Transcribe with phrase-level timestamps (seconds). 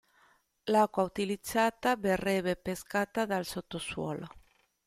[0.71, 4.27] L'acqua utilizzata verrebbe pescata dal sottosuolo.